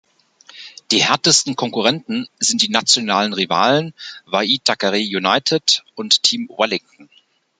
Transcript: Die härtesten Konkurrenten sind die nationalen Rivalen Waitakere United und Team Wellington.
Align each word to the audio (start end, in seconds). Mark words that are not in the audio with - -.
Die 0.89 1.03
härtesten 1.03 1.55
Konkurrenten 1.55 2.27
sind 2.39 2.63
die 2.63 2.69
nationalen 2.69 3.33
Rivalen 3.33 3.93
Waitakere 4.25 4.97
United 4.97 5.83
und 5.93 6.23
Team 6.23 6.49
Wellington. 6.49 7.07